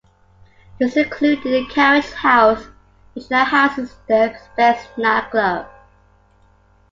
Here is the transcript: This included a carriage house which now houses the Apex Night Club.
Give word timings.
This 0.79 0.97
included 0.97 1.53
a 1.53 1.65
carriage 1.71 2.11
house 2.13 2.65
which 3.13 3.29
now 3.29 3.45
houses 3.45 3.95
the 4.07 4.31
Apex 4.57 4.87
Night 4.97 5.29
Club. 5.29 5.67